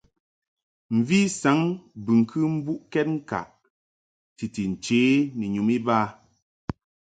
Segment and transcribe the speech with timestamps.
[0.95, 1.59] Mvi saŋ
[2.05, 3.49] bɨŋkɨ mbuʼkɛd ŋkaʼ
[4.35, 5.01] titi nche
[5.37, 5.97] ni nyum iba.